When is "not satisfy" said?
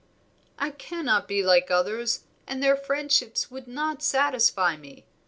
3.67-4.75